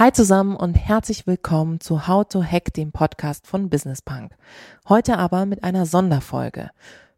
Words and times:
Hi 0.00 0.10
zusammen 0.10 0.56
und 0.56 0.76
herzlich 0.76 1.26
willkommen 1.26 1.78
zu 1.78 2.08
How 2.08 2.26
to 2.26 2.42
Hack, 2.42 2.72
dem 2.72 2.90
Podcast 2.90 3.46
von 3.46 3.68
Business 3.68 4.00
Punk. 4.00 4.32
Heute 4.88 5.18
aber 5.18 5.44
mit 5.44 5.62
einer 5.62 5.84
Sonderfolge. 5.84 6.70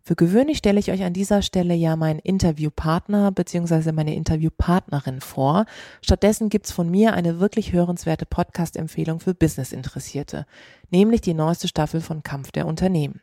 Für 0.02 0.16
gewöhnlich 0.16 0.58
stelle 0.58 0.80
ich 0.80 0.91
euch 0.91 1.05
an 1.05 1.12
dieser 1.12 1.42
Stelle 1.42 1.74
ja 1.74 1.95
meinen 1.95 2.18
Interviewpartner 2.18 3.30
bzw. 3.30 3.92
meine 3.92 4.16
Interviewpartnerin 4.16 5.20
vor. 5.20 5.66
Stattdessen 6.00 6.48
gibt's 6.48 6.72
von 6.72 6.91
mir 6.91 7.14
eine 7.14 7.38
wirklich 7.38 7.72
hörenswerte 7.72 8.27
Podcast-Empfehlung 8.27 9.20
für 9.20 9.33
Business-Interessierte, 9.33 10.44
nämlich 10.91 11.20
die 11.20 11.34
neueste 11.34 11.69
Staffel 11.69 12.00
von 12.00 12.24
Kampf 12.24 12.50
der 12.50 12.66
Unternehmen. 12.66 13.20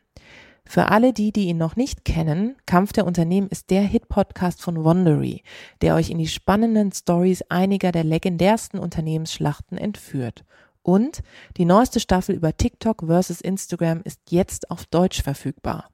Für 0.70 0.86
alle 0.86 1.12
die, 1.12 1.32
die 1.32 1.48
ihn 1.48 1.58
noch 1.58 1.74
nicht 1.74 2.04
kennen, 2.04 2.54
Kampf 2.64 2.92
der 2.92 3.04
Unternehmen 3.04 3.48
ist 3.48 3.70
der 3.70 3.82
Hit-Podcast 3.82 4.62
von 4.62 4.84
Wondery, 4.84 5.42
der 5.82 5.96
euch 5.96 6.10
in 6.10 6.18
die 6.18 6.28
spannenden 6.28 6.92
Stories 6.92 7.42
einiger 7.48 7.90
der 7.90 8.04
legendärsten 8.04 8.78
Unternehmensschlachten 8.78 9.76
entführt. 9.76 10.44
Und 10.84 11.24
die 11.56 11.64
neueste 11.64 11.98
Staffel 11.98 12.36
über 12.36 12.56
TikTok 12.56 13.02
versus 13.04 13.40
Instagram 13.40 14.02
ist 14.04 14.20
jetzt 14.30 14.70
auf 14.70 14.86
Deutsch 14.86 15.24
verfügbar. 15.24 15.88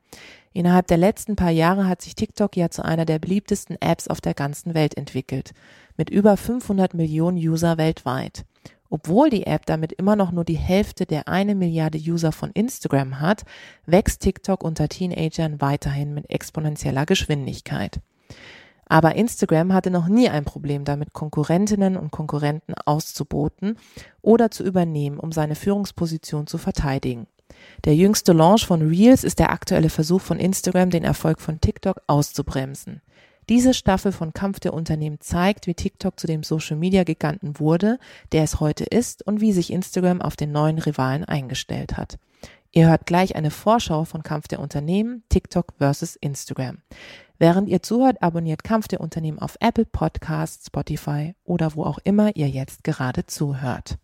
Innerhalb 0.53 0.89
der 0.89 0.99
letzten 0.99 1.37
paar 1.37 1.51
Jahre 1.51 1.89
hat 1.89 2.03
sich 2.03 2.15
TikTok 2.15 2.55
ja 2.55 2.69
zu 2.69 2.85
einer 2.85 3.07
der 3.07 3.19
beliebtesten 3.19 3.81
Apps 3.81 4.09
auf 4.09 4.21
der 4.21 4.35
ganzen 4.35 4.75
Welt 4.75 4.95
entwickelt, 4.99 5.53
mit 5.97 6.11
über 6.11 6.37
500 6.37 6.93
Millionen 6.93 7.39
User 7.39 7.79
weltweit. 7.79 8.45
Obwohl 8.91 9.31
die 9.31 9.47
App 9.47 9.67
damit 9.67 9.93
immer 9.93 10.17
noch 10.17 10.33
nur 10.33 10.45
die 10.45 10.57
Hälfte 10.57 11.07
der 11.07 11.29
eine 11.29 11.55
Milliarde 11.55 11.99
User 11.99 12.33
von 12.33 12.51
Instagram 12.53 13.21
hat, 13.21 13.45
wächst 13.87 14.23
TikTok 14.23 14.63
unter 14.63 14.89
Teenagern 14.89 15.61
weiterhin 15.61 16.15
mit 16.15 16.31
exponentieller 16.31 17.07
Geschwindigkeit. 17.07 18.01
Aber 18.89 19.17
Instagram 19.17 19.73
hatte 19.73 19.91
noch 19.91 20.07
nie 20.07 20.29
ein 20.29 20.45
Problem 20.45 20.85
damit, 20.85 21.13
Konkurrentinnen 21.13 21.97
und 21.97 22.13
Konkurrenten 22.13 22.75
auszuboten 22.75 23.79
oder 24.23 24.51
zu 24.51 24.63
übernehmen, 24.63 25.19
um 25.19 25.33
seine 25.33 25.57
Führungsposition 25.57 26.47
zu 26.47 26.57
verteidigen. 26.57 27.27
Der 27.85 27.97
jüngste 27.97 28.33
Launch 28.33 28.67
von 28.67 28.87
Reels 28.87 29.25
ist 29.25 29.39
der 29.39 29.51
aktuelle 29.51 29.91
Versuch 29.91 30.21
von 30.21 30.39
Instagram, 30.39 30.91
den 30.91 31.05
Erfolg 31.05 31.41
von 31.41 31.61
TikTok 31.61 32.01
auszubremsen. 32.07 33.03
Diese 33.49 33.75
Staffel 33.75 34.11
von 34.11 34.33
Kampf 34.33 34.59
der 34.59 34.75
Unternehmen 34.75 35.21
zeigt, 35.21 35.69
wie 35.69 35.75
TikTok 35.75 36.19
zu 36.19 36.27
dem 36.27 36.43
Social-Media-Giganten 36.43 37.61
wurde, 37.61 37.99
der 38.33 38.43
es 38.43 38.59
heute 38.59 38.85
ist 38.85 39.25
und 39.25 39.41
wie 39.41 39.53
sich 39.53 39.73
Instagram 39.73 40.21
auf 40.21 40.35
den 40.35 40.51
neuen 40.51 40.79
Rivalen 40.79 41.25
eingestellt 41.25 41.97
hat. 41.97 42.19
Ihr 42.73 42.89
hört 42.89 43.07
gleich 43.07 43.37
eine 43.37 43.53
Vorschau 43.53 44.05
von 44.05 44.23
Kampf 44.23 44.49
der 44.49 44.59
Unternehmen, 44.59 45.23
TikTok 45.29 45.75
versus 45.79 46.17
Instagram. 46.17 46.79
Während 47.39 47.69
ihr 47.69 47.83
zuhört, 47.83 48.21
abonniert 48.21 48.65
Kampf 48.65 48.89
der 48.89 49.01
Unternehmen 49.01 49.39
auf 49.39 49.57
Apple 49.61 49.87
Podcasts, 49.87 50.67
Spotify 50.67 51.35
oder 51.45 51.75
wo 51.75 51.85
auch 51.85 51.99
immer 52.03 52.35
ihr 52.35 52.49
jetzt 52.49 52.83
gerade 52.83 53.27
zuhört. 53.27 53.99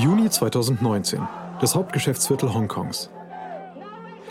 Juni 0.00 0.30
2019, 0.30 1.20
das 1.60 1.74
Hauptgeschäftsviertel 1.74 2.54
Hongkongs. 2.54 3.10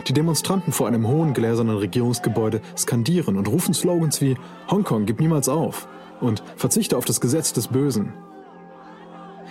Die 0.08 0.14
Demonstranten 0.14 0.74
vor 0.74 0.88
einem 0.88 1.08
hohen 1.08 1.36
gläsernen 1.36 1.78
Regierungsgebäude 1.78 2.62
skandieren 2.76 3.38
und 3.38 3.48
rufen 3.48 3.76
Slogans 3.76 4.20
wie 4.20 4.36
Hongkong 4.72 5.06
gib 5.06 5.20
niemals 5.20 5.48
auf 5.48 5.88
und 6.22 6.42
Verzichte 6.56 6.98
auf 6.98 7.06
das 7.06 7.22
Gesetz 7.22 7.54
des 7.54 7.68
Bösen. 7.68 8.14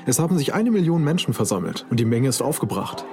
Es 0.07 0.19
haben 0.19 0.37
sich 0.39 0.55
eine 0.55 0.73
Million 0.73 1.05
Menschen 1.05 1.35
versammelt 1.35 1.87
und 1.89 2.01
die 2.01 2.05
Menge 2.05 2.31
ist 2.31 2.43
aufgebracht. 2.43 3.05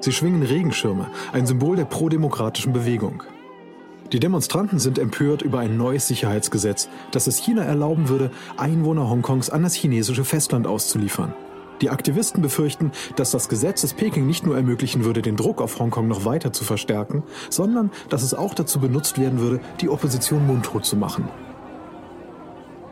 Sie 0.00 0.12
schwingen 0.12 0.42
Regenschirme, 0.42 1.10
ein 1.34 1.46
Symbol 1.46 1.76
der 1.76 1.84
prodemokratischen 1.84 2.72
Bewegung. 2.72 3.24
Die 4.10 4.20
Demonstranten 4.20 4.78
sind 4.78 4.98
empört 4.98 5.42
über 5.42 5.58
ein 5.58 5.76
neues 5.76 6.08
Sicherheitsgesetz, 6.08 6.88
das 7.10 7.26
es 7.26 7.36
China 7.36 7.62
erlauben 7.62 8.08
würde, 8.08 8.30
Einwohner 8.56 9.10
Hongkongs 9.10 9.50
an 9.50 9.64
das 9.64 9.74
chinesische 9.74 10.24
Festland 10.24 10.66
auszuliefern. 10.66 11.34
Die 11.80 11.90
Aktivisten 11.90 12.40
befürchten, 12.40 12.92
dass 13.16 13.32
das 13.32 13.48
Gesetz 13.48 13.82
es 13.82 13.94
Peking 13.94 14.26
nicht 14.26 14.46
nur 14.46 14.56
ermöglichen 14.56 15.04
würde, 15.04 15.22
den 15.22 15.36
Druck 15.36 15.60
auf 15.60 15.78
Hongkong 15.78 16.06
noch 16.06 16.24
weiter 16.24 16.52
zu 16.52 16.64
verstärken, 16.64 17.24
sondern 17.50 17.90
dass 18.08 18.22
es 18.22 18.34
auch 18.34 18.54
dazu 18.54 18.78
benutzt 18.78 19.18
werden 19.18 19.40
würde, 19.40 19.60
die 19.80 19.88
Opposition 19.88 20.46
mundtot 20.46 20.84
zu 20.84 20.96
machen. 20.96 21.28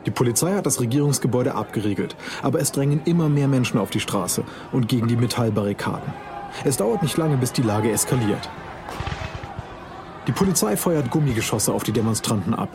Die 0.05 0.11
Polizei 0.11 0.53
hat 0.53 0.65
das 0.65 0.81
Regierungsgebäude 0.81 1.55
abgeriegelt, 1.55 2.17
aber 2.41 2.59
es 2.59 2.73
drängen 2.73 3.01
immer 3.05 3.29
mehr 3.29 3.47
Menschen 3.47 3.79
auf 3.79 3.89
die 3.89 4.01
Straße 4.01 4.43
und 4.73 4.89
gegen 4.89 5.07
die 5.07 5.15
Metallbarrikaden. 5.15 6.13
Es 6.65 6.77
dauert 6.77 7.03
nicht 7.03 7.17
lange, 7.17 7.37
bis 7.37 7.53
die 7.53 7.61
Lage 7.61 7.89
eskaliert. 7.89 8.49
Die 10.27 10.33
Polizei 10.33 10.75
feuert 10.75 11.09
Gummigeschosse 11.09 11.73
auf 11.73 11.83
die 11.83 11.91
Demonstranten 11.91 12.53
ab. 12.53 12.69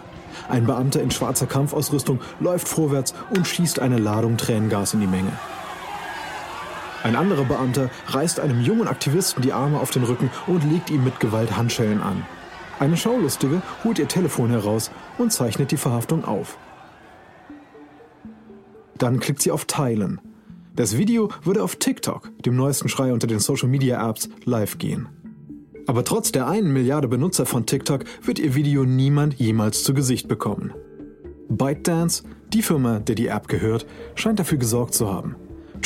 Ein 0.48 0.66
Beamter 0.66 1.02
in 1.02 1.10
schwarzer 1.10 1.46
Kampfausrüstung 1.46 2.20
läuft 2.40 2.68
vorwärts 2.68 3.14
und 3.34 3.46
schießt 3.46 3.78
eine 3.80 3.98
Ladung 3.98 4.36
Tränengas 4.36 4.94
in 4.94 5.00
die 5.00 5.06
Menge. 5.06 5.32
Ein 7.02 7.16
anderer 7.16 7.44
Beamter 7.44 7.90
reißt 8.06 8.40
einem 8.40 8.60
jungen 8.60 8.88
Aktivisten 8.88 9.42
die 9.42 9.52
Arme 9.52 9.78
auf 9.80 9.90
den 9.90 10.02
Rücken 10.02 10.30
und 10.46 10.64
legt 10.64 10.90
ihm 10.90 11.04
mit 11.04 11.20
Gewalt 11.20 11.56
Handschellen 11.56 12.02
an. 12.02 12.24
Eine 12.80 12.96
Schaulustige 12.96 13.62
holt 13.84 13.98
ihr 13.98 14.08
Telefon 14.08 14.50
heraus 14.50 14.90
und 15.16 15.32
zeichnet 15.32 15.70
die 15.70 15.76
Verhaftung 15.76 16.24
auf. 16.24 16.58
Dann 18.96 19.20
klickt 19.20 19.42
sie 19.42 19.52
auf 19.52 19.64
Teilen. 19.64 20.20
Das 20.74 20.96
Video 20.96 21.28
würde 21.42 21.62
auf 21.62 21.76
TikTok, 21.76 22.30
dem 22.44 22.56
neuesten 22.56 22.88
Schrei 22.88 23.12
unter 23.12 23.26
den 23.26 23.40
Social-Media-Apps, 23.40 24.28
live 24.44 24.78
gehen. 24.78 25.08
Aber 25.86 26.04
trotz 26.04 26.32
der 26.32 26.46
einen 26.46 26.72
Milliarde 26.72 27.08
Benutzer 27.08 27.46
von 27.46 27.64
TikTok 27.64 28.04
wird 28.22 28.38
ihr 28.38 28.54
Video 28.54 28.84
niemand 28.84 29.34
jemals 29.34 29.82
zu 29.82 29.94
Gesicht 29.94 30.28
bekommen. 30.28 30.74
ByteDance, 31.48 32.24
die 32.52 32.62
Firma, 32.62 32.98
der 32.98 33.14
die 33.14 33.28
App 33.28 33.48
gehört, 33.48 33.86
scheint 34.14 34.38
dafür 34.38 34.58
gesorgt 34.58 34.94
zu 34.94 35.10
haben. 35.10 35.36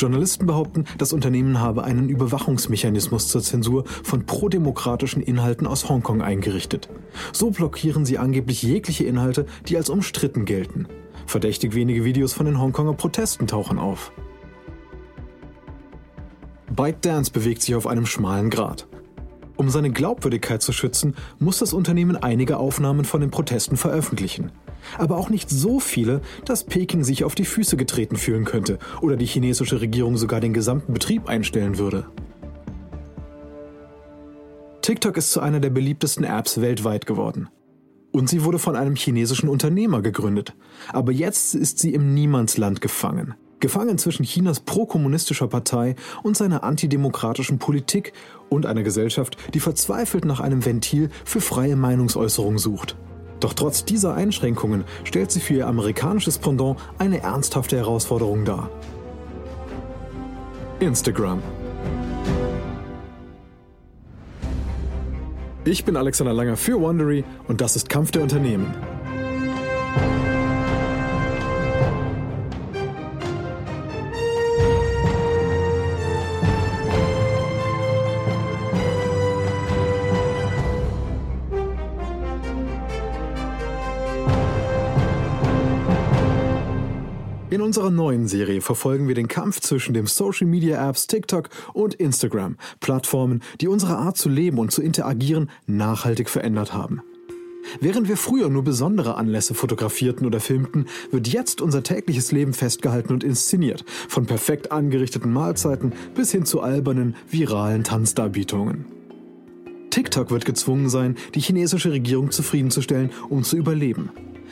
Journalisten 0.03 0.45
behaupten, 0.45 0.83
das 0.97 1.13
Unternehmen 1.13 1.61
habe 1.61 1.85
einen 1.85 2.09
Überwachungsmechanismus 2.09 3.29
zur 3.29 3.41
Zensur 3.41 3.85
von 3.85 4.25
prodemokratischen 4.25 5.23
Inhalten 5.23 5.65
aus 5.65 5.87
Hongkong 5.87 6.21
eingerichtet. 6.21 6.89
So 7.31 7.51
blockieren 7.51 8.05
sie 8.05 8.17
angeblich 8.17 8.61
jegliche 8.63 9.05
Inhalte, 9.05 9.45
die 9.69 9.77
als 9.77 9.89
umstritten 9.89 10.43
gelten. 10.43 10.87
Verdächtig 11.25 11.73
wenige 11.73 12.03
Videos 12.03 12.33
von 12.33 12.45
den 12.45 12.59
Hongkonger 12.59 12.95
Protesten 12.95 13.47
tauchen 13.47 13.79
auf. 13.79 14.11
ByteDance 16.69 17.31
bewegt 17.31 17.61
sich 17.61 17.75
auf 17.75 17.87
einem 17.87 18.05
schmalen 18.05 18.49
Grat. 18.49 18.87
Um 19.55 19.69
seine 19.69 19.91
Glaubwürdigkeit 19.91 20.61
zu 20.61 20.73
schützen, 20.73 21.15
muss 21.39 21.59
das 21.59 21.71
Unternehmen 21.71 22.17
einige 22.17 22.57
Aufnahmen 22.57 23.05
von 23.05 23.21
den 23.21 23.31
Protesten 23.31 23.77
veröffentlichen 23.77 24.51
aber 24.97 25.17
auch 25.17 25.29
nicht 25.29 25.49
so 25.49 25.79
viele, 25.79 26.21
dass 26.45 26.63
Peking 26.63 27.03
sich 27.03 27.23
auf 27.23 27.35
die 27.35 27.45
Füße 27.45 27.77
getreten 27.77 28.15
fühlen 28.15 28.45
könnte 28.45 28.79
oder 29.01 29.15
die 29.15 29.25
chinesische 29.25 29.81
Regierung 29.81 30.17
sogar 30.17 30.39
den 30.39 30.53
gesamten 30.53 30.93
Betrieb 30.93 31.27
einstellen 31.27 31.77
würde. 31.77 32.07
TikTok 34.81 35.15
ist 35.15 35.31
zu 35.31 35.39
einer 35.39 35.61
der 35.61 35.69
beliebtesten 35.69 36.25
Apps 36.25 36.59
weltweit 36.59 37.05
geworden. 37.05 37.47
Und 38.11 38.29
sie 38.29 38.43
wurde 38.43 38.59
von 38.59 38.75
einem 38.75 38.95
chinesischen 38.95 39.49
Unternehmer 39.49 40.01
gegründet. 40.01 40.55
Aber 40.91 41.11
jetzt 41.11 41.55
ist 41.55 41.79
sie 41.79 41.93
im 41.93 42.13
Niemandsland 42.13 42.81
gefangen. 42.81 43.33
Gefangen 43.61 43.97
zwischen 43.97 44.25
Chinas 44.25 44.59
prokommunistischer 44.59 45.47
Partei 45.47 45.95
und 46.21 46.35
seiner 46.35 46.65
antidemokratischen 46.65 47.59
Politik 47.59 48.11
und 48.49 48.65
einer 48.65 48.83
Gesellschaft, 48.83 49.37
die 49.53 49.61
verzweifelt 49.61 50.25
nach 50.25 50.41
einem 50.41 50.65
Ventil 50.65 51.09
für 51.23 51.39
freie 51.39 51.77
Meinungsäußerung 51.77 52.59
sucht. 52.59 52.97
Doch 53.43 53.53
trotz 53.53 53.83
dieser 53.83 54.13
Einschränkungen 54.13 54.85
stellt 55.03 55.29
sie 55.29 55.41
für 55.41 55.55
ihr 55.55 55.67
amerikanisches 55.67 56.37
Pendant 56.37 56.79
eine 56.97 57.23
ernsthafte 57.23 57.75
Herausforderung 57.75 58.45
dar. 58.45 58.69
Instagram. 60.79 61.41
Ich 65.65 65.83
bin 65.83 65.97
Alexander 65.97 66.31
Langer 66.31 66.55
für 66.55 66.79
Wondery 66.79 67.25
und 67.49 67.59
das 67.59 67.75
ist 67.75 67.89
Kampf 67.89 68.11
der 68.11 68.21
Unternehmen. 68.21 68.73
Unserer 87.63 87.89
neuen 87.89 88.27
Serie 88.27 88.61
verfolgen 88.61 89.07
wir 89.07 89.15
den 89.15 89.27
Kampf 89.27 89.59
zwischen 89.61 89.93
den 89.93 90.05
Social 90.05 90.47
Media 90.47 90.89
Apps 90.89 91.07
TikTok 91.07 91.49
und 91.73 91.95
Instagram, 91.95 92.57
Plattformen, 92.79 93.41
die 93.61 93.67
unsere 93.67 93.97
Art 93.97 94.17
zu 94.17 94.29
leben 94.29 94.59
und 94.59 94.71
zu 94.71 94.81
interagieren 94.81 95.49
nachhaltig 95.65 96.29
verändert 96.29 96.73
haben. 96.73 97.01
Während 97.79 98.09
wir 98.09 98.17
früher 98.17 98.49
nur 98.49 98.63
besondere 98.63 99.15
Anlässe 99.15 99.53
fotografierten 99.53 100.27
oder 100.27 100.39
filmten, 100.39 100.87
wird 101.11 101.29
jetzt 101.29 101.61
unser 101.61 101.81
tägliches 101.81 102.31
Leben 102.31 102.53
festgehalten 102.53 103.13
und 103.13 103.23
inszeniert, 103.23 103.85
von 104.09 104.25
perfekt 104.25 104.71
angerichteten 104.71 105.31
Mahlzeiten 105.31 105.93
bis 106.13 106.31
hin 106.31 106.45
zu 106.45 106.61
albernen, 106.61 107.15
viralen 107.29 107.83
Tanzdarbietungen. 107.83 108.85
TikTok 109.89 110.31
wird 110.31 110.43
gezwungen 110.45 110.89
sein, 110.89 111.15
die 111.35 111.39
chinesische 111.39 111.91
Regierung 111.91 112.31
zufriedenzustellen, 112.31 113.11
um 113.29 113.43
zu 113.43 113.55
überleben. 113.55 114.09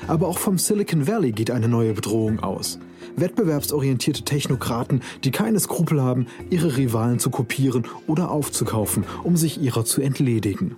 Aber 0.08 0.28
auch 0.28 0.38
vom 0.38 0.58
Silicon 0.58 1.08
Valley 1.08 1.32
geht 1.32 1.52
eine 1.52 1.68
neue 1.68 1.94
Bedrohung 1.94 2.40
aus. 2.40 2.80
Wettbewerbsorientierte 3.16 4.24
Technokraten, 4.24 5.02
die 5.24 5.32
keine 5.32 5.60
Skrupel 5.60 6.02
haben, 6.02 6.28
ihre 6.50 6.78
Rivalen 6.78 7.20
zu 7.20 7.30
kopieren 7.30 7.88
oder 8.08 8.32
aufzukaufen, 8.32 9.04
um 9.24 9.38
sich 9.38 9.62
ihrer 9.62 9.86
zu 9.86 10.02
entledigen. 10.02 10.76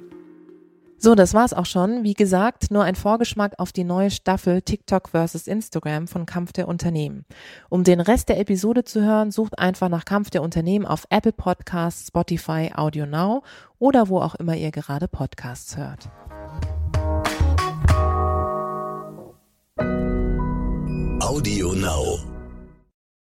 So, 1.03 1.15
das 1.15 1.33
war's 1.33 1.51
auch 1.51 1.65
schon. 1.65 2.05
Wie 2.05 2.13
gesagt, 2.13 2.71
nur 2.71 2.85
ein 2.85 2.95
Vorgeschmack 2.95 3.55
auf 3.57 3.73
die 3.73 3.83
neue 3.83 4.09
Staffel 4.09 4.61
TikTok 4.61 5.09
vs. 5.09 5.47
Instagram 5.47 6.07
von 6.07 6.25
Kampf 6.25 6.53
der 6.53 6.69
Unternehmen. 6.69 7.25
Um 7.67 7.83
den 7.83 7.99
Rest 7.99 8.29
der 8.29 8.39
Episode 8.39 8.85
zu 8.85 9.01
hören, 9.01 9.29
sucht 9.29 9.59
einfach 9.59 9.89
nach 9.89 10.05
Kampf 10.05 10.29
der 10.29 10.41
Unternehmen 10.41 10.85
auf 10.85 11.05
Apple 11.09 11.33
Podcasts, 11.33 12.07
Spotify, 12.07 12.71
Audio 12.73 13.05
Now 13.05 13.43
oder 13.79 14.07
wo 14.07 14.21
auch 14.21 14.35
immer 14.35 14.55
ihr 14.55 14.71
gerade 14.71 15.09
Podcasts 15.09 15.75
hört. 15.75 16.09
Audio 21.33 21.73
Now. 21.73 22.32